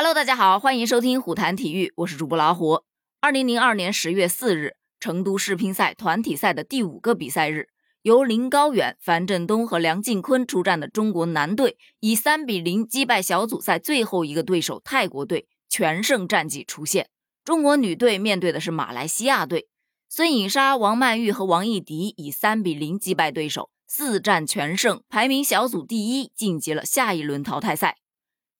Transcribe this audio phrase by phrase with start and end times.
[0.00, 2.84] Hello，大家好，欢迎收听虎谈体育，我是主播老虎。
[3.20, 7.70] 二零零二年十月四日，成都世乒赛团体赛的第五个比赛日，
[8.02, 17.08] 由林高远、樊振东和梁靖昆出战的中国男队，以三比零击败小组赛最后一个对手泰国队，全胜战绩出现。
[17.44, 19.66] 中国女队面对的是马来西亚队，
[20.08, 27.96] 孙颖莎、王曼玉和王艺迪以三比零击败对手，四战全胜，排名小组第一，晋级了下一轮淘汰赛。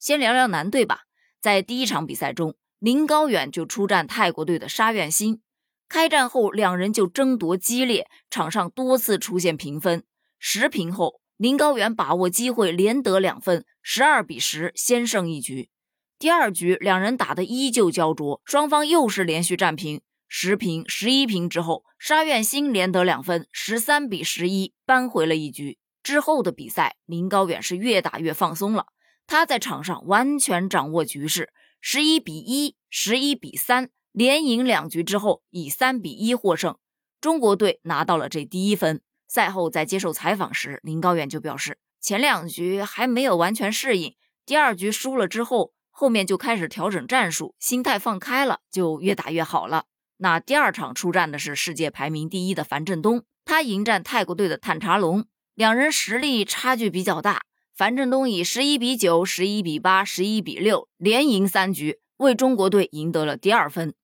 [0.00, 1.02] 先聊聊男队吧。
[1.40, 5.40] 在第一场比赛中，林高远就出战泰国队的沙苑欣。
[5.88, 10.04] 开战后，两人就争夺激烈，场上多次出现平分。
[10.38, 15.70] 十平后，林高远把握机会连得两分，十二比十先胜一局。
[16.18, 20.00] 第二局，两人打得依旧焦灼，双方又是连续战平。
[20.26, 25.78] 十平、十一平之后，沙苑欣连得两分，十三比十一扳回了一局。
[26.02, 28.86] 之后的比赛，林高远是越打越放松了。
[29.28, 36.78] 他在场上完全掌握局势，十一比一、十一比三，连赢两局之后，以三比一获胜。
[37.20, 39.02] 中国队拿到了这第一分。
[39.28, 49.84] 赛后在接受采访时，林高远就表示，前两局还没有完全适应，第二局输了之后，后面就开始调整战术，心态放开了，就越打越好了。
[50.16, 57.42] 那第二场出战的是世界排名第一的樊振东，他迎战泰国队的探查龙，两人实力差距比较大。
[57.78, 63.94] 樊振东以十一比九、十一比八、十一比六连赢三局，为中国队赢得了第二分。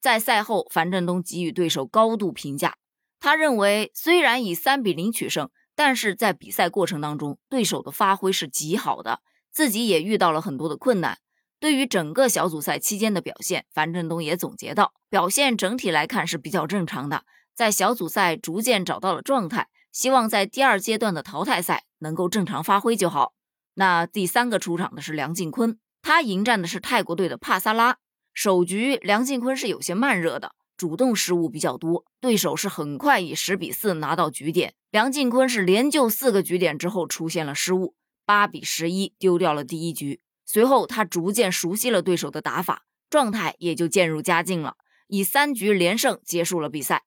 [0.00, 2.74] 在赛后，樊振东给予对手高度评价。
[3.20, 9.20] 他认为，虽然以三比零取胜，但是在比赛过程当中，对手的发挥是极好的，
[9.52, 11.18] 自己也遇到了很多的困难。
[11.60, 17.22] 对于整个小组赛期间的表现，樊振东也总结到，表现整体来看是比较正常的，
[17.54, 19.68] 在小组赛逐渐找到了状态。
[19.92, 23.32] 希望在第二阶段的淘汰赛能够正常发挥就好。
[23.74, 27.96] 那第三个出场的是梁靖昆，他迎战的是泰国队的帕萨拉。
[28.34, 34.74] 首局梁靖昆是有些慢热的，主动失误比较多，对手是很快以十比四拿到局点。
[34.90, 37.94] 梁靖昆是连救四个局点之后出现了失误，
[38.26, 40.20] 八比十一丢掉了第一局。
[40.44, 44.76] 随后他逐渐熟悉了对手的打法，状态也就渐入佳境了，
[45.06, 47.04] 以三局连胜结束了比赛。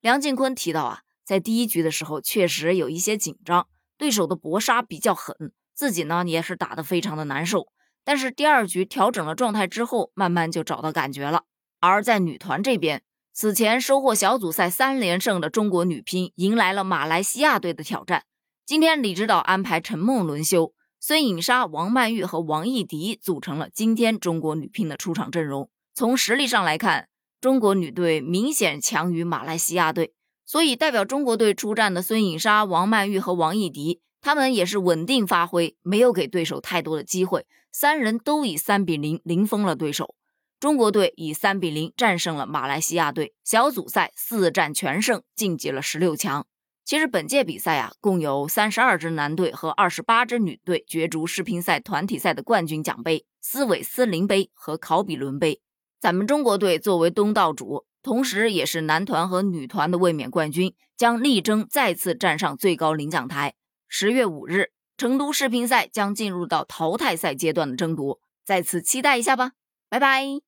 [0.00, 1.02] 梁靖昆提到啊。
[1.28, 7.66] 在第一局的时候，确实有一些紧张，对手的搏杀比较狠，自己呢也是打得非常的难受。
[8.04, 11.44] 但是第二局调整了状态之后，慢慢就找到感觉了。
[11.80, 13.02] 而在女团这边，
[13.34, 18.24] 此前收获小组赛三连胜的中国女乒迎来了马来西亚队的挑战。
[18.64, 25.70] 今天李指导安排陈梦轮休，孙颖莎、王曼玉和王艺迪组成了今天中国女乒的出场阵容。
[25.94, 27.08] 从实力上来看，
[27.40, 30.14] 中国女队明显强于马来西亚队。
[30.50, 37.46] 所以，代表中国队出战的孙颖莎、王曼玉和王艺迪，他们也是稳定发挥，没有给对手太多的机会。
[37.70, 40.14] 三人都以三比零零封了对手。
[40.58, 46.46] 中国队以三比零战胜了马来西亚队，小组赛四战全胜，晋级了十六强。
[46.82, 55.60] 其实本届比赛啊，共有三十二支男队和二十八支女队角逐世乒赛团体赛的冠军奖杯——斯韦斯林杯和考比伦杯。
[56.00, 57.84] 咱们中国队作为东道主。
[58.02, 63.54] 同时，也是男团和女团的卫冕冠军，将力争再次站上最高领奖台。
[63.88, 69.52] 十月五日，成都世乒赛将进入到淘汰赛阶段的争夺，再次期待一下吧！
[69.88, 70.47] 拜拜。